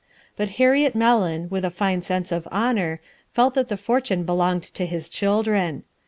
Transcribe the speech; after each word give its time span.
But 0.35 0.49
Harriet 0.57 0.95
Mellon, 0.95 1.47
with 1.51 1.63
a 1.63 1.69
fine 1.69 2.01
sense 2.01 2.31
of 2.31 2.47
honor, 2.49 3.01
felt 3.33 3.53
that 3.53 3.67
the 3.67 3.77
fortune 3.77 4.23
belonged 4.23 4.63
to 4.63 4.87
his 4.87 5.07
children. 5.07 5.83